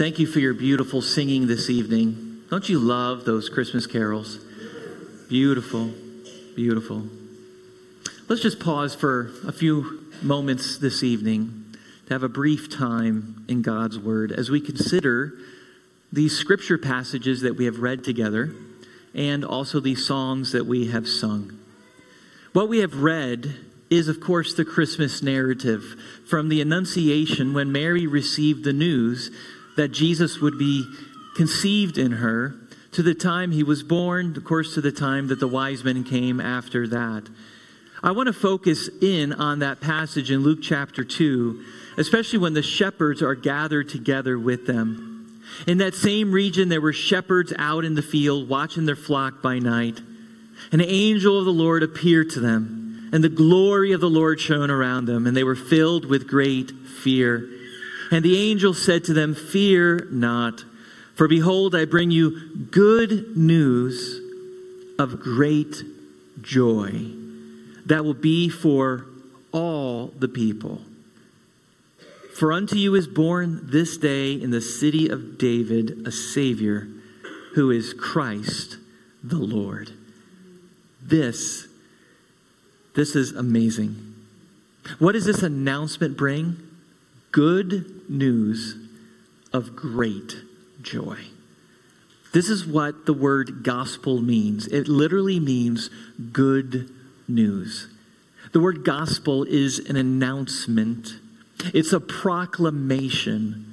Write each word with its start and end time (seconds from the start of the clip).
Thank 0.00 0.18
you 0.18 0.26
for 0.26 0.38
your 0.38 0.54
beautiful 0.54 1.02
singing 1.02 1.46
this 1.46 1.68
evening. 1.68 2.44
Don't 2.48 2.66
you 2.70 2.78
love 2.78 3.26
those 3.26 3.50
Christmas 3.50 3.86
carols? 3.86 4.38
Beautiful, 5.28 5.90
beautiful. 6.56 7.06
Let's 8.26 8.40
just 8.40 8.60
pause 8.60 8.94
for 8.94 9.30
a 9.46 9.52
few 9.52 10.06
moments 10.22 10.78
this 10.78 11.02
evening 11.02 11.76
to 12.06 12.14
have 12.14 12.22
a 12.22 12.30
brief 12.30 12.74
time 12.74 13.44
in 13.46 13.60
God's 13.60 13.98
Word 13.98 14.32
as 14.32 14.48
we 14.48 14.62
consider 14.62 15.34
these 16.10 16.34
scripture 16.34 16.78
passages 16.78 17.42
that 17.42 17.58
we 17.58 17.66
have 17.66 17.80
read 17.80 18.02
together 18.02 18.54
and 19.14 19.44
also 19.44 19.80
these 19.80 20.06
songs 20.06 20.52
that 20.52 20.64
we 20.64 20.86
have 20.86 21.06
sung. 21.06 21.58
What 22.54 22.70
we 22.70 22.78
have 22.78 23.02
read 23.02 23.54
is, 23.90 24.08
of 24.08 24.18
course, 24.18 24.54
the 24.54 24.64
Christmas 24.64 25.22
narrative 25.22 25.94
from 26.26 26.48
the 26.48 26.62
Annunciation 26.62 27.52
when 27.52 27.70
Mary 27.70 28.06
received 28.06 28.64
the 28.64 28.72
news 28.72 29.30
that 29.80 29.92
Jesus 29.92 30.42
would 30.42 30.58
be 30.58 30.84
conceived 31.34 31.96
in 31.96 32.12
her 32.12 32.54
to 32.92 33.02
the 33.02 33.14
time 33.14 33.50
he 33.50 33.62
was 33.62 33.82
born, 33.82 34.36
of 34.36 34.44
course, 34.44 34.74
to 34.74 34.82
the 34.82 34.92
time 34.92 35.28
that 35.28 35.40
the 35.40 35.48
wise 35.48 35.82
men 35.82 36.04
came 36.04 36.38
after 36.38 36.86
that. 36.86 37.26
I 38.02 38.10
want 38.10 38.26
to 38.26 38.34
focus 38.34 38.90
in 39.00 39.32
on 39.32 39.60
that 39.60 39.80
passage 39.80 40.30
in 40.30 40.40
Luke 40.40 40.58
chapter 40.60 41.02
2, 41.02 41.64
especially 41.96 42.38
when 42.38 42.52
the 42.52 42.62
shepherds 42.62 43.22
are 43.22 43.34
gathered 43.34 43.88
together 43.88 44.38
with 44.38 44.66
them. 44.66 45.40
In 45.66 45.78
that 45.78 45.94
same 45.94 46.30
region, 46.30 46.68
there 46.68 46.82
were 46.82 46.92
shepherds 46.92 47.54
out 47.56 47.86
in 47.86 47.94
the 47.94 48.02
field 48.02 48.50
watching 48.50 48.84
their 48.84 48.96
flock 48.96 49.40
by 49.40 49.60
night. 49.60 49.98
An 50.72 50.82
angel 50.82 51.38
of 51.38 51.46
the 51.46 51.52
Lord 51.52 51.82
appeared 51.82 52.28
to 52.30 52.40
them 52.40 53.08
and 53.12 53.24
the 53.24 53.30
glory 53.30 53.92
of 53.92 54.02
the 54.02 54.10
Lord 54.10 54.40
shone 54.40 54.70
around 54.70 55.06
them, 55.06 55.26
and 55.26 55.34
they 55.34 55.42
were 55.42 55.56
filled 55.56 56.04
with 56.04 56.28
great 56.28 56.70
fear. 56.70 57.48
And 58.10 58.24
the 58.24 58.38
angel 58.50 58.74
said 58.74 59.04
to 59.04 59.12
them, 59.12 59.34
Fear 59.34 60.08
not, 60.10 60.64
for 61.14 61.28
behold, 61.28 61.74
I 61.74 61.84
bring 61.84 62.10
you 62.10 62.56
good 62.70 63.36
news 63.36 64.20
of 64.98 65.20
great 65.20 65.82
joy 66.40 67.10
that 67.86 68.04
will 68.04 68.14
be 68.14 68.48
for 68.48 69.06
all 69.52 70.08
the 70.08 70.28
people. 70.28 70.80
For 72.34 72.52
unto 72.52 72.76
you 72.76 72.94
is 72.94 73.06
born 73.06 73.60
this 73.64 73.96
day 73.98 74.32
in 74.32 74.50
the 74.50 74.60
city 74.60 75.08
of 75.08 75.38
David 75.38 76.06
a 76.06 76.12
Savior, 76.12 76.88
who 77.54 77.70
is 77.70 77.92
Christ 77.92 78.78
the 79.22 79.38
Lord. 79.38 79.92
This 81.02 81.66
this 82.94 83.14
is 83.14 83.32
amazing. 83.32 84.14
What 84.98 85.12
does 85.12 85.24
this 85.24 85.42
announcement 85.42 86.16
bring? 86.16 86.56
Good 87.32 88.10
news 88.10 88.76
of 89.52 89.76
great 89.76 90.36
joy. 90.82 91.18
This 92.32 92.48
is 92.48 92.66
what 92.66 93.06
the 93.06 93.12
word 93.12 93.62
gospel 93.62 94.20
means. 94.20 94.66
It 94.66 94.88
literally 94.88 95.40
means 95.40 95.90
good 96.32 96.90
news. 97.28 97.88
The 98.52 98.60
word 98.60 98.84
gospel 98.84 99.44
is 99.44 99.78
an 99.78 99.96
announcement, 99.96 101.14
it's 101.72 101.92
a 101.92 102.00
proclamation. 102.00 103.66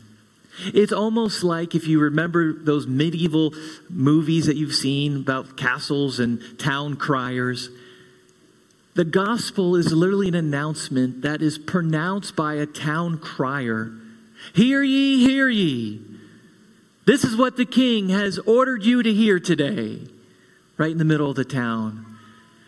It's 0.74 0.92
almost 0.92 1.44
like 1.44 1.76
if 1.76 1.88
you 1.88 2.00
remember 2.00 2.52
those 2.52 2.88
medieval 2.88 3.54
movies 3.92 4.48
that 4.48 4.56
you've 4.56 4.74
seen 4.74 5.18
about 5.18 5.56
castles 5.56 6.20
and 6.20 6.42
town 6.58 6.96
criers. 6.96 7.70
The 8.98 9.06
gospel 9.06 9.76
is 9.76 9.94
literally 9.94 10.28
an 10.28 10.34
announcement 10.34 11.22
that 11.22 11.44
is 11.44 11.60
pronounced 11.60 12.36
by 12.36 12.56
a 12.56 12.66
town 12.66 13.20
crier 13.20 13.94
Hear 14.56 14.82
ye, 14.82 15.20
hear 15.20 15.48
ye. 15.48 16.02
This 17.06 17.24
is 17.24 17.36
what 17.36 17.58
the 17.58 17.66
king 17.66 18.10
has 18.10 18.40
ordered 18.40 18.84
you 18.84 19.04
to 19.04 19.14
hear 19.14 19.40
today, 19.40 20.00
right 20.78 20.92
in 20.92 20.98
the 20.98 21.06
middle 21.06 21.30
of 21.30 21.36
the 21.36 21.46
town. 21.46 22.06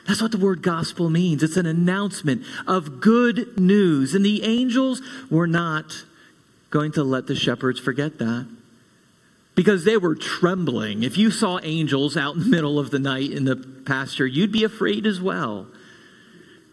That's 0.07 0.21
what 0.21 0.31
the 0.31 0.37
word 0.37 0.61
gospel 0.61 1.09
means. 1.09 1.41
It's 1.41 1.57
an 1.57 1.65
announcement 1.65 2.43
of 2.67 3.01
good 3.01 3.59
news. 3.59 4.13
And 4.13 4.23
the 4.23 4.43
angels 4.43 5.01
were 5.31 5.47
not 5.47 6.03
going 6.69 6.91
to 6.91 7.03
let 7.03 7.25
the 7.25 7.35
shepherds 7.35 7.79
forget 7.79 8.19
that 8.19 8.47
because 9.55 9.83
they 9.83 9.97
were 9.97 10.15
trembling. 10.15 11.01
If 11.01 11.17
you 11.17 11.31
saw 11.31 11.59
angels 11.63 12.15
out 12.15 12.35
in 12.35 12.41
the 12.41 12.49
middle 12.49 12.77
of 12.77 12.91
the 12.91 12.99
night 12.99 13.31
in 13.31 13.45
the 13.45 13.55
pasture, 13.55 14.27
you'd 14.27 14.51
be 14.51 14.63
afraid 14.63 15.07
as 15.07 15.19
well 15.19 15.67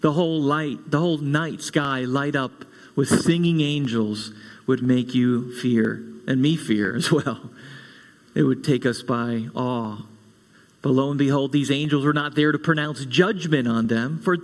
the 0.01 0.13
whole 0.13 0.41
light, 0.41 0.91
the 0.91 0.99
whole 0.99 1.19
night 1.19 1.63
sky 1.63 2.01
light 2.01 2.37
up 2.37 2.65
with 2.95 3.09
singing 3.09 3.61
angels 3.61 4.33
would 4.67 4.83
make 4.83 5.15
you 5.15 5.53
fear, 5.61 6.03
and 6.27 6.43
me 6.43 6.57
fear 6.57 6.97
as 6.97 7.11
well. 7.13 7.51
It 8.35 8.43
would 8.43 8.65
take 8.65 8.85
us 8.85 9.03
by 9.03 9.49
awe. 9.55 10.03
But 10.83 10.91
lo 10.91 11.11
and 11.11 11.19
behold, 11.19 11.53
these 11.53 11.71
angels 11.71 12.05
were 12.05 12.13
not 12.13 12.35
there 12.35 12.53
to 12.53 12.59
pronounce 12.59 13.05
judgment 13.07 13.67
on 13.67 13.87
them, 13.87 14.21
for 14.23 14.37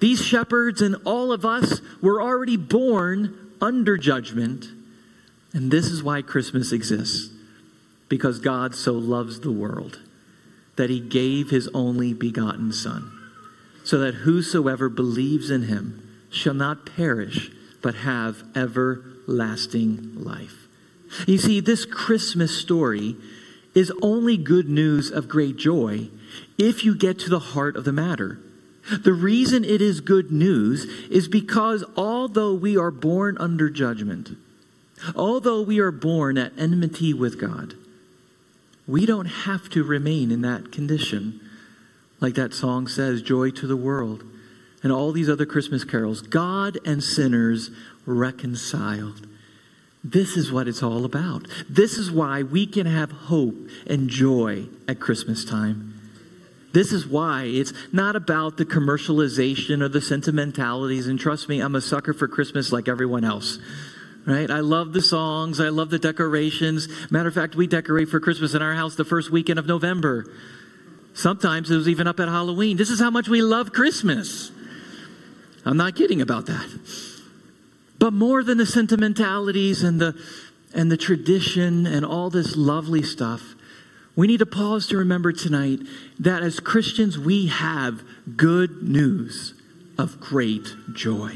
these 0.00 0.24
shepherds 0.24 0.80
and 0.80 0.96
all 1.04 1.32
of 1.32 1.44
us 1.44 1.80
were 2.00 2.22
already 2.22 2.56
born 2.56 3.36
under 3.60 3.96
judgment. 3.96 4.66
And 5.52 5.70
this 5.70 5.86
is 5.86 6.02
why 6.02 6.22
Christmas 6.22 6.72
exists 6.72 7.30
because 8.08 8.38
God 8.38 8.74
so 8.74 8.92
loves 8.92 9.40
the 9.40 9.52
world 9.52 10.00
that 10.76 10.90
he 10.90 11.00
gave 11.00 11.50
his 11.50 11.68
only 11.74 12.14
begotten 12.14 12.72
Son 12.72 13.19
so 13.84 13.98
that 13.98 14.14
whosoever 14.14 14.88
believes 14.88 15.50
in 15.50 15.62
him 15.62 16.26
shall 16.30 16.54
not 16.54 16.86
perish, 16.86 17.50
but 17.82 17.96
have 17.96 18.42
everlasting 18.54 20.22
life. 20.22 20.68
You 21.26 21.38
see, 21.38 21.60
this 21.60 21.84
Christmas 21.84 22.56
story 22.56 23.16
is 23.74 23.92
only 24.02 24.36
good 24.36 24.68
news 24.68 25.10
of 25.10 25.28
great 25.28 25.56
joy 25.56 26.08
if 26.58 26.84
you 26.84 26.94
get 26.94 27.18
to 27.20 27.30
the 27.30 27.38
heart 27.38 27.76
of 27.76 27.84
the 27.84 27.92
matter. 27.92 28.38
The 29.02 29.12
reason 29.12 29.64
it 29.64 29.80
is 29.80 30.00
good 30.00 30.32
news 30.32 30.84
is 31.10 31.28
because 31.28 31.84
although 31.96 32.54
we 32.54 32.76
are 32.76 32.90
born 32.90 33.36
under 33.38 33.70
judgment, 33.70 34.36
although 35.14 35.62
we 35.62 35.78
are 35.78 35.92
born 35.92 36.38
at 36.38 36.52
enmity 36.58 37.12
with 37.12 37.40
God, 37.40 37.74
we 38.86 39.06
don't 39.06 39.26
have 39.26 39.68
to 39.70 39.84
remain 39.84 40.32
in 40.32 40.40
that 40.42 40.72
condition 40.72 41.40
like 42.20 42.34
that 42.34 42.54
song 42.54 42.86
says, 42.86 43.22
Joy 43.22 43.50
to 43.50 43.66
the 43.66 43.76
World, 43.76 44.24
and 44.82 44.92
all 44.92 45.12
these 45.12 45.28
other 45.28 45.46
Christmas 45.46 45.84
carols. 45.84 46.22
God 46.22 46.78
and 46.84 47.02
sinners 47.02 47.70
reconciled. 48.06 49.26
This 50.02 50.36
is 50.36 50.50
what 50.50 50.66
it's 50.66 50.82
all 50.82 51.04
about. 51.04 51.46
This 51.68 51.98
is 51.98 52.10
why 52.10 52.42
we 52.42 52.66
can 52.66 52.86
have 52.86 53.12
hope 53.12 53.56
and 53.86 54.08
joy 54.08 54.66
at 54.88 55.00
Christmas 55.00 55.44
time. 55.44 55.94
This 56.72 56.92
is 56.92 57.06
why 57.06 57.44
it's 57.44 57.72
not 57.92 58.16
about 58.16 58.56
the 58.56 58.64
commercialization 58.64 59.82
or 59.82 59.88
the 59.88 60.00
sentimentalities. 60.00 61.06
And 61.06 61.18
trust 61.18 61.48
me, 61.48 61.60
I'm 61.60 61.74
a 61.74 61.80
sucker 61.80 62.12
for 62.12 62.28
Christmas 62.28 62.72
like 62.72 62.88
everyone 62.88 63.24
else. 63.24 63.58
Right? 64.26 64.50
I 64.50 64.60
love 64.60 64.92
the 64.92 65.02
songs. 65.02 65.60
I 65.60 65.70
love 65.70 65.90
the 65.90 65.98
decorations. 65.98 66.88
Matter 67.10 67.28
of 67.28 67.34
fact, 67.34 67.54
we 67.54 67.66
decorate 67.66 68.08
for 68.08 68.20
Christmas 68.20 68.54
in 68.54 68.62
our 68.62 68.74
house 68.74 68.94
the 68.94 69.04
first 69.04 69.30
weekend 69.30 69.58
of 69.58 69.66
November. 69.66 70.26
Sometimes 71.20 71.70
it 71.70 71.76
was 71.76 71.86
even 71.86 72.06
up 72.06 72.18
at 72.18 72.28
Halloween. 72.28 72.78
This 72.78 72.88
is 72.88 72.98
how 72.98 73.10
much 73.10 73.28
we 73.28 73.42
love 73.42 73.74
Christmas. 73.74 74.50
I'm 75.66 75.76
not 75.76 75.94
kidding 75.94 76.22
about 76.22 76.46
that. 76.46 76.66
But 77.98 78.14
more 78.14 78.42
than 78.42 78.56
the 78.56 78.64
sentimentalities 78.64 79.82
and 79.82 80.00
the 80.00 80.18
and 80.72 80.90
the 80.90 80.96
tradition 80.96 81.86
and 81.86 82.06
all 82.06 82.30
this 82.30 82.56
lovely 82.56 83.02
stuff, 83.02 83.54
we 84.16 84.28
need 84.28 84.38
to 84.38 84.46
pause 84.46 84.86
to 84.86 84.96
remember 84.96 85.30
tonight 85.30 85.80
that 86.18 86.42
as 86.42 86.58
Christians 86.58 87.18
we 87.18 87.48
have 87.48 88.02
good 88.36 88.82
news 88.82 89.52
of 89.98 90.20
great 90.20 90.68
joy. 90.94 91.34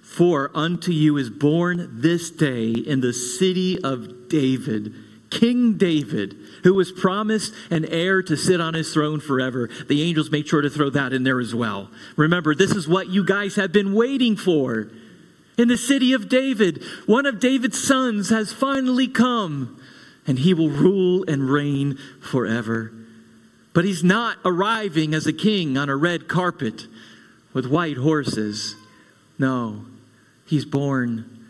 For 0.00 0.50
unto 0.54 0.92
you 0.92 1.18
is 1.18 1.28
born 1.28 2.00
this 2.00 2.30
day 2.30 2.70
in 2.70 3.02
the 3.02 3.12
city 3.12 3.78
of 3.82 4.30
David 4.30 4.94
King 5.30 5.76
David, 5.76 6.36
who 6.66 6.74
was 6.74 6.90
promised 6.90 7.54
an 7.70 7.84
heir 7.84 8.20
to 8.20 8.36
sit 8.36 8.60
on 8.60 8.74
his 8.74 8.92
throne 8.92 9.20
forever. 9.20 9.70
The 9.86 10.02
angels 10.02 10.32
made 10.32 10.48
sure 10.48 10.62
to 10.62 10.68
throw 10.68 10.90
that 10.90 11.12
in 11.12 11.22
there 11.22 11.38
as 11.38 11.54
well. 11.54 11.88
Remember, 12.16 12.56
this 12.56 12.72
is 12.72 12.88
what 12.88 13.06
you 13.06 13.24
guys 13.24 13.54
have 13.54 13.70
been 13.70 13.94
waiting 13.94 14.34
for. 14.34 14.90
In 15.56 15.68
the 15.68 15.76
city 15.76 16.12
of 16.12 16.28
David, 16.28 16.82
one 17.06 17.24
of 17.24 17.38
David's 17.38 17.80
sons 17.80 18.30
has 18.30 18.52
finally 18.52 19.06
come, 19.06 19.80
and 20.26 20.40
he 20.40 20.54
will 20.54 20.68
rule 20.68 21.24
and 21.28 21.48
reign 21.48 22.00
forever. 22.20 22.90
But 23.72 23.84
he's 23.84 24.02
not 24.02 24.38
arriving 24.44 25.14
as 25.14 25.28
a 25.28 25.32
king 25.32 25.78
on 25.78 25.88
a 25.88 25.94
red 25.94 26.26
carpet 26.26 26.88
with 27.52 27.66
white 27.66 27.98
horses. 27.98 28.74
No, 29.38 29.86
he's 30.46 30.64
born 30.64 31.46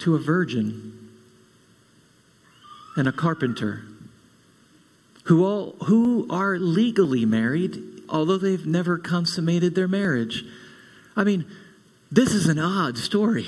to 0.00 0.16
a 0.16 0.18
virgin 0.18 1.05
and 2.96 3.06
a 3.06 3.12
carpenter 3.12 3.82
who 5.24 5.44
all 5.44 5.72
who 5.84 6.26
are 6.30 6.58
legally 6.58 7.24
married 7.24 7.82
although 8.08 8.38
they've 8.38 8.66
never 8.66 8.98
consummated 8.98 9.74
their 9.74 9.88
marriage 9.88 10.44
i 11.16 11.24
mean 11.24 11.44
this 12.10 12.32
is 12.32 12.46
an 12.48 12.58
odd 12.58 12.96
story 12.96 13.46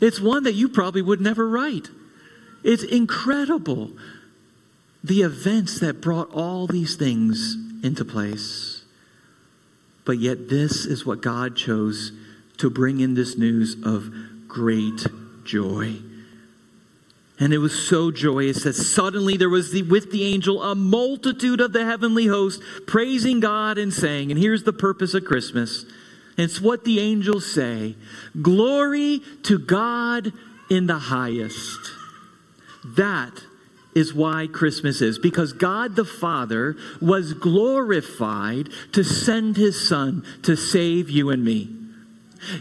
it's 0.00 0.20
one 0.20 0.42
that 0.44 0.52
you 0.52 0.68
probably 0.68 1.02
would 1.02 1.20
never 1.20 1.48
write 1.48 1.88
It's 2.62 2.82
incredible 2.82 3.92
the 5.02 5.22
events 5.22 5.80
that 5.80 6.00
brought 6.00 6.30
all 6.32 6.66
these 6.66 6.96
things 6.96 7.56
into 7.82 8.04
place. 8.04 8.84
But 10.06 10.18
yet, 10.18 10.48
this 10.48 10.86
is 10.86 11.04
what 11.04 11.20
God 11.20 11.56
chose 11.56 12.12
to 12.56 12.70
bring 12.70 13.00
in 13.00 13.14
this 13.14 13.36
news 13.36 13.76
of 13.84 14.10
great 14.48 15.06
joy. 15.44 15.96
And 17.40 17.52
it 17.52 17.58
was 17.58 17.88
so 17.88 18.12
joyous 18.12 18.62
that 18.62 18.74
suddenly 18.74 19.36
there 19.36 19.48
was 19.48 19.72
the, 19.72 19.82
with 19.82 20.12
the 20.12 20.24
angel 20.24 20.62
a 20.62 20.74
multitude 20.74 21.60
of 21.60 21.72
the 21.72 21.84
heavenly 21.84 22.26
host 22.26 22.62
praising 22.86 23.40
God 23.40 23.76
and 23.76 23.92
saying, 23.92 24.30
and 24.30 24.38
here's 24.38 24.62
the 24.62 24.72
purpose 24.72 25.14
of 25.14 25.24
Christmas. 25.24 25.84
It's 26.36 26.60
what 26.60 26.84
the 26.84 27.00
angels 27.00 27.50
say 27.52 27.96
Glory 28.40 29.20
to 29.44 29.58
God 29.58 30.32
in 30.70 30.86
the 30.86 30.98
highest. 30.98 31.90
That 32.84 33.44
is 33.94 34.12
why 34.12 34.48
Christmas 34.48 35.00
is, 35.00 35.18
because 35.18 35.52
God 35.52 35.96
the 35.96 36.04
Father 36.04 36.76
was 37.00 37.32
glorified 37.32 38.68
to 38.92 39.04
send 39.04 39.56
his 39.56 39.88
Son 39.88 40.24
to 40.42 40.56
save 40.56 41.08
you 41.10 41.30
and 41.30 41.44
me. 41.44 41.70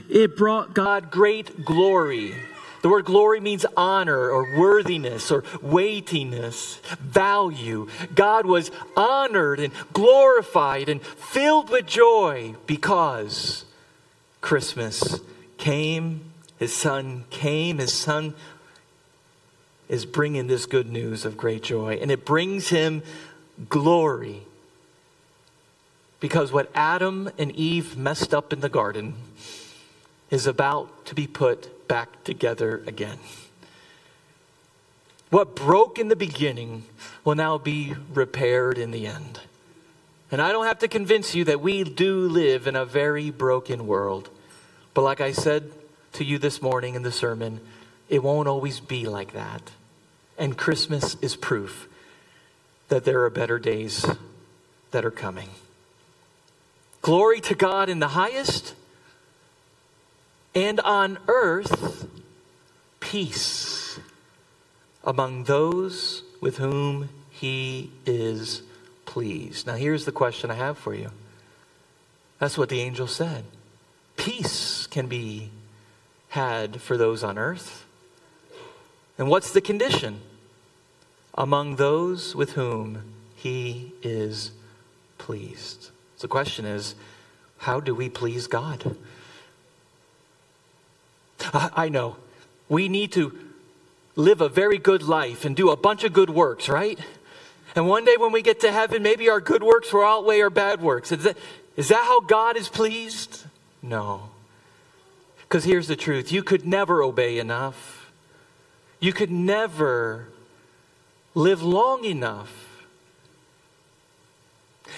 It 0.10 0.38
brought 0.38 0.74
God 0.74 1.12
great 1.12 1.66
glory. 1.66 2.36
The 2.84 2.90
word 2.90 3.06
glory 3.06 3.40
means 3.40 3.66
honor 3.78 4.30
or 4.30 4.60
worthiness 4.60 5.32
or 5.32 5.46
weightiness, 5.62 6.82
value. 7.00 7.88
God 8.14 8.46
was 8.46 8.72
honored 8.98 9.62
and 9.62 9.72
glorified 9.94 10.90
and 10.90 11.02
filled 11.02 11.70
with 11.70 11.88
joy 11.88 12.56
because 12.68 13.64
Christmas 14.42 15.22
came, 15.58 16.26
his 16.60 16.76
son 16.76 17.24
came, 17.30 17.78
his 17.78 17.94
son 17.94 18.34
is 19.88 20.06
bringing 20.06 20.48
this 20.48 20.66
good 20.66 20.90
news 20.90 21.24
of 21.24 21.38
great 21.38 21.64
joy, 21.64 21.94
and 22.02 22.12
it 22.12 22.26
brings 22.26 22.68
him 22.68 23.02
glory. 23.70 24.42
Because 26.20 26.52
what 26.52 26.70
Adam 26.76 27.30
and 27.38 27.56
Eve 27.56 27.96
messed 27.96 28.34
up 28.34 28.52
in 28.52 28.60
the 28.60 28.68
garden 28.68 29.14
is 30.34 30.48
about 30.48 31.06
to 31.06 31.14
be 31.14 31.28
put 31.28 31.88
back 31.88 32.24
together 32.24 32.82
again. 32.88 33.20
What 35.30 35.56
broke 35.56 36.00
in 36.00 36.08
the 36.08 36.16
beginning 36.16 36.86
will 37.24 37.36
now 37.36 37.60
be 37.60 37.94
repaired 38.12 38.80
in 38.80 38.90
the 38.90 39.06
end. 39.06 39.42
And 40.32 40.42
I 40.42 40.52
don't 40.52 40.66
have 40.66 40.80
to 40.80 40.88
convince 40.88 41.36
you 41.36 41.44
that 41.44 41.62
we 41.62 41.84
do 41.84 42.28
live 42.28 42.66
in 42.66 42.76
a 42.76 42.84
very 42.84 43.30
broken 43.30 43.86
world. 43.86 44.32
But 44.96 45.04
like 45.04 45.22
I 45.22 45.34
said 45.34 45.72
to 46.14 46.24
you 46.24 46.40
this 46.40 46.64
morning 46.64 46.96
in 46.96 47.04
the 47.04 47.12
sermon, 47.12 47.62
it 48.10 48.24
won't 48.24 48.48
always 48.48 48.80
be 48.80 49.06
like 49.06 49.34
that. 49.34 49.70
And 50.36 50.58
Christmas 50.58 51.16
is 51.22 51.36
proof 51.36 51.88
that 52.88 53.06
there 53.06 53.22
are 53.22 53.30
better 53.30 53.60
days 53.60 54.04
that 54.90 55.06
are 55.06 55.12
coming. 55.12 55.50
Glory 57.04 57.40
to 57.42 57.54
God 57.54 57.88
in 57.88 58.00
the 58.00 58.10
highest, 58.10 58.74
and 60.56 60.80
on 60.82 61.18
earth, 61.28 62.08
peace 63.00 64.00
among 65.04 65.46
those 65.46 66.24
with 66.40 66.58
whom 66.58 67.10
he 67.30 67.92
is 68.06 68.62
pleased. 69.06 69.68
Now, 69.68 69.76
here's 69.76 70.06
the 70.06 70.12
question 70.12 70.52
I 70.52 70.56
have 70.56 70.78
for 70.78 70.94
you. 70.94 71.12
That's 72.40 72.58
what 72.58 72.70
the 72.70 72.82
angel 72.82 73.08
said. 73.08 73.46
Peace 74.18 74.88
can 74.88 75.08
be 75.08 75.50
had 76.30 76.82
for 76.82 76.98
those 76.98 77.24
on 77.24 77.38
earth 77.38 77.84
and 79.18 79.28
what's 79.28 79.52
the 79.52 79.62
condition? 79.62 80.22
Among 81.36 81.76
those 81.76 82.36
with 82.36 82.54
whom 82.54 83.14
he 83.36 83.94
is 84.02 84.52
pleased. 85.18 85.90
So 86.18 86.24
the 86.24 86.28
question 86.28 86.66
is 86.66 86.96
how 87.60 87.80
do 87.80 87.96
we 87.96 88.10
please 88.10 88.48
God? 88.48 88.96
I 91.54 91.90
know. 91.90 92.18
We 92.70 92.90
need 92.90 93.12
to 93.14 93.38
live 94.16 94.42
a 94.42 94.50
very 94.50 94.78
good 94.78 95.04
life 95.04 95.46
and 95.46 95.56
do 95.56 95.70
a 95.70 95.78
bunch 95.78 96.04
of 96.04 96.14
good 96.14 96.30
works, 96.30 96.70
right? 96.70 97.00
And 97.76 97.88
one 97.88 98.06
day 98.06 98.16
when 98.18 98.32
we 98.32 98.42
get 98.42 98.60
to 98.62 98.72
heaven, 98.72 99.02
maybe 99.02 99.30
our 99.30 99.42
good 99.42 99.64
works 99.64 99.92
will 99.92 100.04
outweigh 100.04 100.42
our 100.42 100.50
bad 100.50 100.82
works. 100.82 101.12
Is 101.12 101.24
that, 101.24 101.38
is 101.76 101.88
that 101.90 102.06
how 102.06 102.20
God 102.20 102.56
is 102.56 102.70
pleased? 102.70 103.46
No. 103.82 104.30
Because 105.42 105.64
here's 105.64 105.88
the 105.88 105.96
truth 105.96 106.32
you 106.32 106.44
could 106.44 106.66
never 106.66 107.02
obey 107.02 107.40
enough. 107.40 108.12
You 109.00 109.12
could 109.12 109.32
never 109.32 110.30
live 111.36 111.62
long 111.62 112.06
enough. 112.06 112.86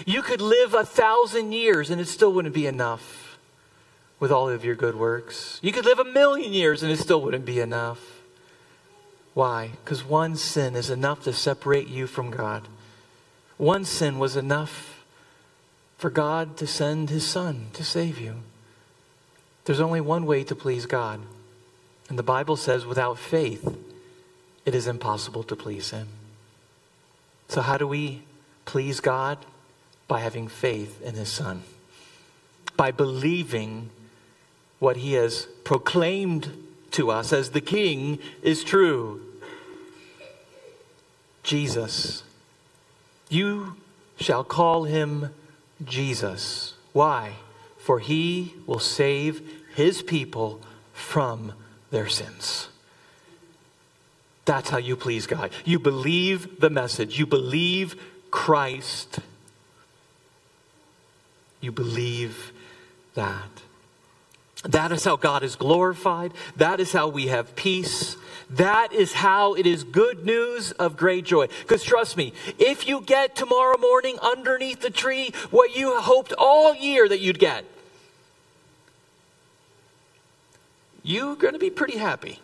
You 0.05 0.21
could 0.21 0.41
live 0.41 0.73
a 0.73 0.85
thousand 0.85 1.53
years 1.53 1.89
and 1.89 2.01
it 2.01 2.07
still 2.07 2.33
wouldn't 2.33 2.53
be 2.53 2.67
enough 2.67 3.24
with 4.19 4.31
all 4.31 4.49
of 4.49 4.63
your 4.63 4.75
good 4.75 4.95
works. 4.95 5.59
You 5.61 5.71
could 5.71 5.85
live 5.85 5.99
a 5.99 6.05
million 6.05 6.53
years 6.53 6.83
and 6.83 6.91
it 6.91 6.99
still 6.99 7.21
wouldn't 7.21 7.45
be 7.45 7.59
enough. 7.59 8.21
Why? 9.33 9.71
Because 9.83 10.03
one 10.03 10.37
sin 10.37 10.75
is 10.75 10.89
enough 10.89 11.23
to 11.23 11.33
separate 11.33 11.87
you 11.87 12.07
from 12.07 12.31
God. 12.31 12.67
One 13.57 13.83
sin 13.85 14.17
was 14.17 14.35
enough 14.35 15.03
for 15.97 16.09
God 16.09 16.57
to 16.57 16.67
send 16.67 17.09
his 17.09 17.25
son 17.25 17.67
to 17.73 17.83
save 17.83 18.19
you. 18.19 18.35
There's 19.65 19.79
only 19.79 20.01
one 20.01 20.25
way 20.25 20.43
to 20.43 20.55
please 20.55 20.85
God. 20.85 21.21
And 22.07 22.19
the 22.19 22.23
Bible 22.23 22.55
says, 22.55 22.85
without 22.85 23.17
faith, 23.17 23.67
it 24.65 24.75
is 24.75 24.87
impossible 24.87 25.43
to 25.43 25.55
please 25.55 25.91
Him. 25.91 26.07
So, 27.47 27.61
how 27.61 27.77
do 27.77 27.87
we 27.87 28.23
please 28.65 28.99
God? 28.99 29.37
By 30.07 30.19
having 30.19 30.47
faith 30.47 31.01
in 31.01 31.15
His 31.15 31.31
Son, 31.31 31.63
by 32.77 32.91
believing 32.91 33.89
what 34.85 34.97
He 34.97 35.13
has 35.13 35.47
proclaimed 35.63 36.55
to 36.91 37.09
us 37.09 37.33
as 37.33 37.49
the 37.49 37.59
King 37.59 38.19
is 38.43 38.63
true. 38.63 39.19
Jesus. 41.41 42.21
You 43.27 43.77
shall 44.19 44.43
call 44.43 44.83
him 44.83 45.33
Jesus. 45.83 46.75
Why? 46.93 47.33
For 47.79 47.97
he 47.97 48.53
will 48.67 48.79
save 48.79 49.41
his 49.73 50.03
people 50.03 50.61
from 50.93 51.53
their 51.89 52.07
sins. 52.07 52.69
That's 54.45 54.69
how 54.69 54.77
you 54.77 54.95
please 54.95 55.25
God. 55.25 55.49
You 55.65 55.79
believe 55.79 56.59
the 56.59 56.69
message, 56.69 57.17
you 57.17 57.25
believe 57.25 57.99
Christ. 58.29 59.17
You 61.59 61.71
believe 61.71 62.53
that. 63.15 63.49
That 64.65 64.91
is 64.91 65.03
how 65.03 65.15
God 65.15 65.43
is 65.43 65.55
glorified. 65.55 66.33
That 66.57 66.79
is 66.79 66.91
how 66.91 67.07
we 67.07 67.27
have 67.27 67.55
peace. 67.55 68.17
That 68.49 68.93
is 68.93 69.13
how 69.13 69.53
it 69.53 69.65
is 69.65 69.83
good 69.83 70.25
news 70.25 70.71
of 70.73 70.97
great 70.97 71.25
joy. 71.25 71.47
Because 71.61 71.83
trust 71.83 72.17
me, 72.17 72.33
if 72.59 72.87
you 72.87 73.01
get 73.01 73.35
tomorrow 73.35 73.77
morning 73.77 74.17
underneath 74.21 74.81
the 74.81 74.89
tree 74.89 75.31
what 75.51 75.75
you 75.75 75.99
hoped 75.99 76.33
all 76.37 76.75
year 76.75 77.07
that 77.07 77.19
you'd 77.19 77.39
get, 77.39 77.65
you're 81.03 81.35
going 81.35 81.53
to 81.53 81.59
be 81.59 81.69
pretty 81.69 81.97
happy. 81.97 82.39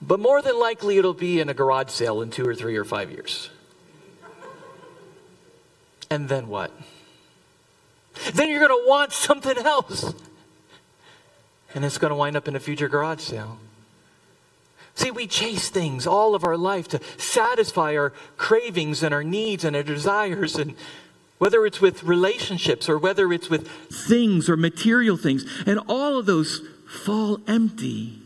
But 0.00 0.20
more 0.20 0.40
than 0.40 0.58
likely, 0.58 0.98
it'll 0.98 1.14
be 1.14 1.40
in 1.40 1.48
a 1.48 1.54
garage 1.54 1.90
sale 1.90 2.22
in 2.22 2.30
two 2.30 2.46
or 2.46 2.54
three 2.54 2.76
or 2.76 2.84
five 2.84 3.10
years. 3.10 3.50
And 6.10 6.28
then 6.28 6.48
what? 6.48 6.70
Then 8.32 8.48
you're 8.48 8.66
going 8.66 8.82
to 8.82 8.88
want 8.88 9.12
something 9.12 9.58
else. 9.58 10.14
And 11.74 11.84
it's 11.84 11.98
going 11.98 12.10
to 12.10 12.16
wind 12.16 12.36
up 12.36 12.48
in 12.48 12.56
a 12.56 12.60
future 12.60 12.88
garage 12.88 13.20
sale. 13.20 13.58
See, 14.94 15.10
we 15.10 15.26
chase 15.26 15.68
things 15.68 16.06
all 16.06 16.34
of 16.34 16.44
our 16.44 16.56
life 16.56 16.88
to 16.88 17.00
satisfy 17.18 17.96
our 17.96 18.14
cravings 18.38 19.02
and 19.02 19.12
our 19.12 19.22
needs 19.22 19.62
and 19.62 19.76
our 19.76 19.82
desires. 19.82 20.56
And 20.56 20.74
whether 21.38 21.66
it's 21.66 21.80
with 21.80 22.02
relationships 22.02 22.88
or 22.88 22.96
whether 22.96 23.30
it's 23.32 23.50
with 23.50 23.68
things 23.68 24.48
or 24.48 24.56
material 24.56 25.18
things, 25.18 25.44
and 25.66 25.78
all 25.86 26.18
of 26.18 26.24
those 26.26 26.62
fall 26.86 27.40
empty 27.46 28.22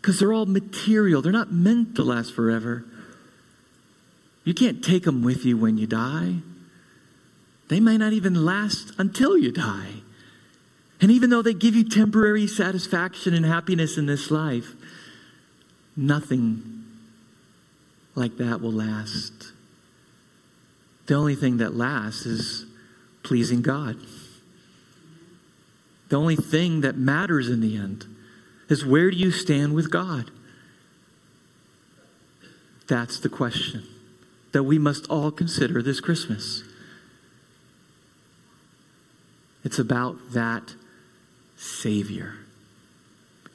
because 0.00 0.20
they're 0.20 0.34
all 0.34 0.46
material. 0.46 1.22
They're 1.22 1.32
not 1.32 1.50
meant 1.50 1.96
to 1.96 2.02
last 2.02 2.34
forever. 2.34 2.84
You 4.44 4.52
can't 4.52 4.84
take 4.84 5.04
them 5.04 5.22
with 5.22 5.46
you 5.46 5.56
when 5.56 5.78
you 5.78 5.86
die. 5.86 6.36
They 7.68 7.80
may 7.80 7.96
not 7.96 8.12
even 8.12 8.44
last 8.44 8.92
until 8.98 9.38
you 9.38 9.50
die. 9.50 10.02
And 11.00 11.10
even 11.10 11.30
though 11.30 11.42
they 11.42 11.54
give 11.54 11.74
you 11.74 11.88
temporary 11.88 12.46
satisfaction 12.46 13.34
and 13.34 13.44
happiness 13.44 13.98
in 13.98 14.06
this 14.06 14.30
life, 14.30 14.72
nothing 15.96 16.84
like 18.14 18.36
that 18.38 18.60
will 18.60 18.72
last. 18.72 19.52
The 21.06 21.14
only 21.14 21.34
thing 21.34 21.58
that 21.58 21.74
lasts 21.74 22.26
is 22.26 22.66
pleasing 23.22 23.60
God. 23.60 23.96
The 26.08 26.16
only 26.16 26.36
thing 26.36 26.82
that 26.82 26.96
matters 26.96 27.48
in 27.48 27.60
the 27.60 27.76
end 27.76 28.06
is 28.68 28.84
where 28.84 29.10
do 29.10 29.16
you 29.16 29.30
stand 29.30 29.74
with 29.74 29.90
God? 29.90 30.30
That's 32.86 33.18
the 33.18 33.28
question 33.28 33.84
that 34.52 34.62
we 34.62 34.78
must 34.78 35.06
all 35.10 35.30
consider 35.30 35.82
this 35.82 36.00
Christmas. 36.00 36.62
It's 39.64 39.78
about 39.78 40.32
that 40.32 40.74
Savior 41.56 42.34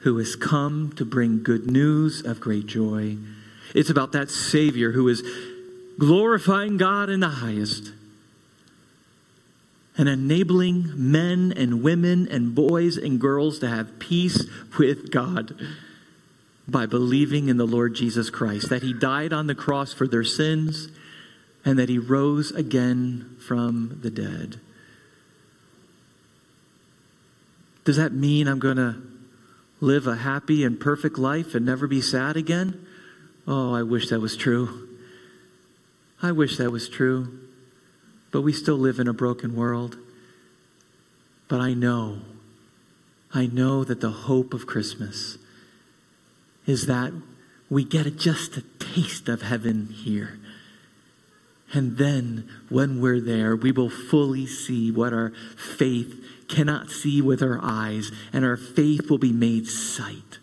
who 0.00 0.16
has 0.18 0.34
come 0.34 0.92
to 0.96 1.04
bring 1.04 1.42
good 1.42 1.70
news 1.70 2.22
of 2.22 2.40
great 2.40 2.66
joy. 2.66 3.16
It's 3.74 3.90
about 3.90 4.12
that 4.12 4.30
Savior 4.30 4.92
who 4.92 5.08
is 5.08 5.22
glorifying 5.98 6.78
God 6.78 7.10
in 7.10 7.20
the 7.20 7.28
highest 7.28 7.92
and 9.98 10.08
enabling 10.08 10.92
men 10.96 11.52
and 11.54 11.82
women 11.82 12.26
and 12.28 12.54
boys 12.54 12.96
and 12.96 13.20
girls 13.20 13.58
to 13.58 13.68
have 13.68 13.98
peace 13.98 14.46
with 14.78 15.10
God 15.10 15.54
by 16.66 16.86
believing 16.86 17.48
in 17.48 17.58
the 17.58 17.66
Lord 17.66 17.94
Jesus 17.94 18.30
Christ, 18.30 18.70
that 18.70 18.82
He 18.82 18.94
died 18.94 19.32
on 19.32 19.46
the 19.46 19.54
cross 19.54 19.92
for 19.92 20.08
their 20.08 20.24
sins 20.24 20.88
and 21.64 21.78
that 21.78 21.90
He 21.90 21.98
rose 21.98 22.50
again 22.52 23.36
from 23.38 23.98
the 24.02 24.10
dead. 24.10 24.60
Does 27.90 27.96
that 27.96 28.12
mean 28.12 28.46
I'm 28.46 28.60
going 28.60 28.76
to 28.76 29.02
live 29.80 30.06
a 30.06 30.14
happy 30.14 30.62
and 30.62 30.78
perfect 30.78 31.18
life 31.18 31.56
and 31.56 31.66
never 31.66 31.88
be 31.88 32.00
sad 32.00 32.36
again? 32.36 32.86
Oh, 33.48 33.74
I 33.74 33.82
wish 33.82 34.10
that 34.10 34.20
was 34.20 34.36
true. 34.36 34.88
I 36.22 36.30
wish 36.30 36.56
that 36.58 36.70
was 36.70 36.88
true. 36.88 37.40
But 38.30 38.42
we 38.42 38.52
still 38.52 38.76
live 38.76 39.00
in 39.00 39.08
a 39.08 39.12
broken 39.12 39.56
world. 39.56 39.96
But 41.48 41.58
I 41.58 41.74
know, 41.74 42.20
I 43.34 43.46
know 43.46 43.82
that 43.82 44.00
the 44.00 44.10
hope 44.10 44.54
of 44.54 44.68
Christmas 44.68 45.36
is 46.66 46.86
that 46.86 47.12
we 47.68 47.82
get 47.82 48.16
just 48.16 48.56
a 48.56 48.62
taste 48.78 49.28
of 49.28 49.42
heaven 49.42 49.88
here. 49.88 50.38
And 51.72 51.96
then 51.98 52.48
when 52.68 53.00
we're 53.00 53.20
there, 53.20 53.54
we 53.54 53.70
will 53.70 53.90
fully 53.90 54.46
see 54.46 54.90
what 54.90 55.12
our 55.12 55.32
faith 55.56 56.24
cannot 56.48 56.90
see 56.90 57.22
with 57.22 57.42
our 57.42 57.60
eyes, 57.62 58.10
and 58.32 58.44
our 58.44 58.56
faith 58.56 59.08
will 59.08 59.18
be 59.18 59.32
made 59.32 59.68
sight. 59.68 60.38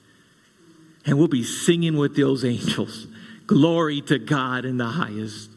And 1.05 1.17
we'll 1.17 1.27
be 1.27 1.43
singing 1.43 1.97
with 1.97 2.15
those 2.15 2.45
angels. 2.45 3.07
Glory 3.45 4.01
to 4.01 4.19
God 4.19 4.65
in 4.65 4.77
the 4.77 4.85
highest. 4.85 5.49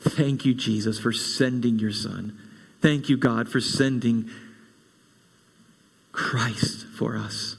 Thank 0.00 0.44
you, 0.44 0.54
Jesus, 0.54 0.98
for 0.98 1.12
sending 1.12 1.78
your 1.78 1.92
Son. 1.92 2.38
Thank 2.80 3.08
you, 3.08 3.16
God, 3.16 3.48
for 3.48 3.60
sending 3.60 4.30
Christ 6.12 6.86
for 6.86 7.16
us. 7.16 7.56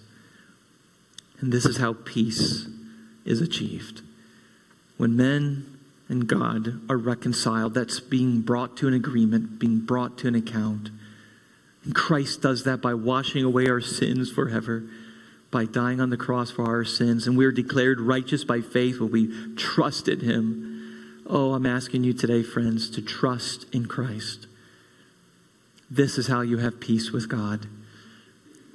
And 1.39 1.51
this 1.51 1.65
is 1.65 1.77
how 1.77 1.93
peace 1.93 2.67
is 3.25 3.41
achieved. 3.41 4.01
When 4.95 5.15
men 5.15 5.76
and 6.09 6.27
God 6.27 6.81
are 6.89 6.97
reconciled, 6.97 7.73
that's 7.73 7.99
being 7.99 8.41
brought 8.41 8.77
to 8.77 8.87
an 8.87 8.93
agreement, 8.93 9.59
being 9.59 9.79
brought 9.79 10.17
to 10.19 10.27
an 10.27 10.35
account. 10.35 10.89
And 11.83 11.93
Christ 11.93 12.41
does 12.41 12.63
that 12.63 12.81
by 12.81 12.93
washing 12.93 13.43
away 13.43 13.67
our 13.67 13.81
sins 13.81 14.31
forever, 14.31 14.83
by 15.51 15.65
dying 15.65 15.99
on 15.99 16.09
the 16.09 16.17
cross 16.17 16.51
for 16.51 16.65
our 16.65 16.85
sins. 16.85 17.27
And 17.27 17.37
we 17.37 17.45
are 17.45 17.51
declared 17.51 17.99
righteous 17.99 18.43
by 18.43 18.61
faith 18.61 18.99
when 18.99 19.11
we 19.11 19.55
trusted 19.55 20.21
Him. 20.21 21.23
Oh, 21.25 21.53
I'm 21.53 21.65
asking 21.65 22.03
you 22.03 22.13
today, 22.13 22.43
friends, 22.43 22.89
to 22.91 23.01
trust 23.01 23.65
in 23.73 23.85
Christ. 23.85 24.47
This 25.89 26.17
is 26.17 26.27
how 26.27 26.41
you 26.41 26.57
have 26.57 26.79
peace 26.79 27.11
with 27.11 27.29
God. 27.29 27.67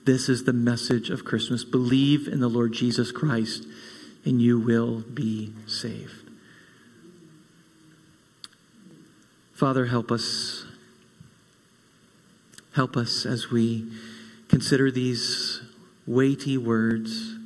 This 0.04 0.28
is 0.28 0.44
the 0.44 0.52
message 0.52 1.10
of 1.10 1.24
Christmas. 1.24 1.64
Believe 1.64 2.26
in 2.26 2.40
the 2.40 2.48
Lord 2.48 2.72
Jesus 2.72 3.12
Christ, 3.12 3.66
and 4.24 4.40
you 4.40 4.58
will 4.58 5.00
be 5.00 5.52
saved. 5.66 6.21
Father, 9.62 9.86
help 9.86 10.10
us 10.10 10.66
Help 12.72 12.96
us 12.96 13.24
as 13.24 13.48
we 13.48 13.86
consider 14.48 14.90
these 14.90 15.60
weighty 16.04 16.58
words. 16.58 17.36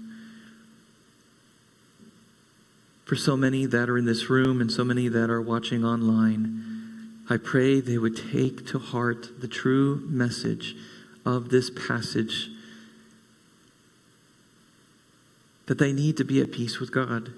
For 3.05 3.17
so 3.17 3.37
many 3.37 3.67
that 3.67 3.91
are 3.91 3.99
in 3.99 4.07
this 4.07 4.31
room 4.31 4.63
and 4.63 4.73
so 4.73 4.83
many 4.83 5.09
that 5.09 5.29
are 5.29 5.43
watching 5.43 5.85
online, 5.85 7.21
I 7.29 7.37
pray 7.37 7.81
they 7.81 7.99
would 7.99 8.17
take 8.33 8.67
to 8.69 8.79
heart 8.79 9.43
the 9.43 9.49
true 9.49 10.01
message 10.07 10.75
of 11.27 11.51
this 11.51 11.69
passage 11.69 12.49
that 15.67 15.77
they 15.77 15.93
need 15.93 16.17
to 16.17 16.25
be 16.25 16.41
at 16.41 16.51
peace 16.51 16.81
with 16.81 16.93
God, 16.93 17.33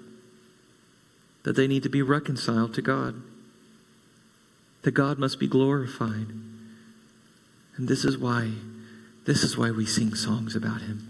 that 1.43 1.57
they 1.57 1.67
need 1.67 1.83
to 1.83 1.89
be 1.89 2.01
reconciled 2.01 2.73
to 2.75 2.81
God, 2.81 3.21
that 4.83 4.91
God 4.91 5.19
must 5.19 5.39
be 5.39 5.47
glorified. 5.47 6.27
And 7.75 7.87
this 7.87 8.05
is 8.05 8.17
why, 8.17 8.51
this 9.25 9.43
is 9.43 9.57
why 9.57 9.71
we 9.71 9.85
sing 9.85 10.15
songs 10.15 10.55
about 10.55 10.81
him. 10.81 11.09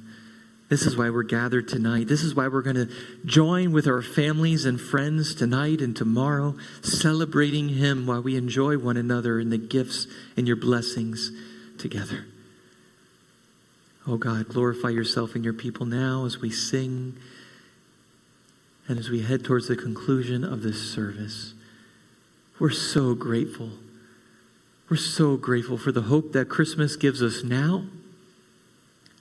This 0.69 0.83
is 0.83 0.95
why 0.95 1.09
we're 1.09 1.23
gathered 1.23 1.67
tonight. 1.67 2.07
This 2.07 2.21
is 2.21 2.35
why 2.35 2.47
we're 2.47 2.61
going 2.61 2.75
to 2.75 2.89
join 3.25 3.71
with 3.71 3.87
our 3.87 4.03
families 4.03 4.65
and 4.65 4.79
friends 4.79 5.33
tonight 5.33 5.81
and 5.81 5.95
tomorrow, 5.95 6.55
celebrating 6.83 7.69
Him 7.69 8.05
while 8.05 8.21
we 8.21 8.35
enjoy 8.37 8.77
one 8.77 8.95
another 8.95 9.39
in 9.39 9.49
the 9.49 9.57
gifts 9.57 10.05
and 10.37 10.45
your 10.45 10.55
blessings 10.55 11.31
together. 11.79 12.25
Oh 14.07 14.17
God, 14.17 14.47
glorify 14.47 14.89
yourself 14.89 15.33
and 15.33 15.43
your 15.43 15.53
people 15.53 15.87
now 15.87 16.25
as 16.25 16.39
we 16.39 16.51
sing 16.51 17.17
and 18.87 18.99
as 18.99 19.09
we 19.09 19.23
head 19.23 19.43
towards 19.43 19.67
the 19.67 19.75
conclusion 19.75 20.43
of 20.43 20.61
this 20.61 20.93
service. 20.93 21.55
We're 22.59 22.71
so 22.71 23.15
grateful 23.15 23.71
we're 24.89 24.97
so 24.97 25.37
grateful 25.37 25.77
for 25.77 25.91
the 25.91 26.03
hope 26.03 26.33
that 26.33 26.49
Christmas 26.49 26.95
gives 26.95 27.21
us 27.21 27.43
now. 27.43 27.85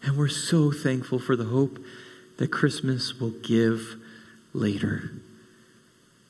And 0.02 0.16
we're 0.16 0.28
so 0.28 0.72
thankful 0.72 1.18
for 1.18 1.36
the 1.36 1.44
hope 1.44 1.78
that 2.38 2.50
Christmas 2.50 3.20
will 3.20 3.32
give 3.42 3.96
later. 4.54 5.10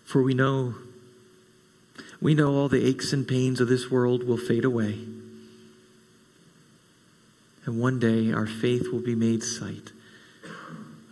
For 0.04 0.22
we 0.22 0.34
know 0.34 0.74
we 2.20 2.34
know 2.34 2.56
all 2.56 2.68
the 2.68 2.84
aches 2.84 3.12
and 3.12 3.28
pains 3.28 3.60
of 3.60 3.68
this 3.68 3.92
world 3.92 4.24
will 4.24 4.36
fade 4.36 4.64
away. 4.64 4.98
And 7.64 7.80
one 7.80 8.00
day 8.00 8.32
our 8.32 8.46
faith 8.46 8.88
will 8.90 9.02
be 9.02 9.14
made 9.14 9.44
sight. 9.44 9.92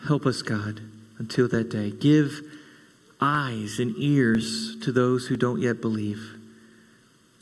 Help 0.08 0.26
us, 0.26 0.42
God, 0.42 0.80
until 1.18 1.46
that 1.48 1.68
day. 1.68 1.92
Give 1.92 2.40
eyes 3.20 3.78
and 3.78 3.94
ears 3.96 4.76
to 4.82 4.92
those 4.92 5.26
who 5.26 5.36
don't 5.36 5.60
yet 5.60 5.80
believe 5.80 6.36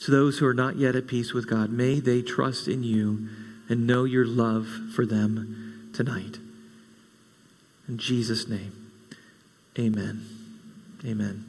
to 0.05 0.11
those 0.11 0.37
who 0.37 0.45
are 0.45 0.53
not 0.53 0.75
yet 0.75 0.95
at 0.95 1.07
peace 1.07 1.33
with 1.33 1.49
God, 1.49 1.71
may 1.71 1.99
they 1.99 2.21
trust 2.21 2.67
in 2.67 2.83
you 2.83 3.27
and 3.67 3.87
know 3.87 4.03
your 4.03 4.25
love 4.25 4.67
for 4.93 5.03
them 5.03 5.89
tonight. 5.93 6.37
In 7.87 7.97
Jesus' 7.97 8.47
name, 8.47 8.91
amen. 9.79 10.25
Amen. 11.03 11.44